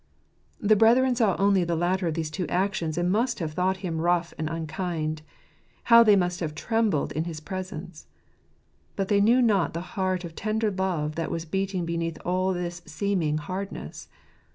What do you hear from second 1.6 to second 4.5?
the latter of these two actions, and must have thought him rough and